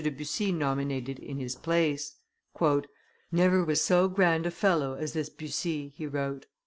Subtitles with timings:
[0.03, 2.15] de Bussy nominated in his place.
[3.31, 6.47] "Never was so grand a fellow as this Bussy," he wrote.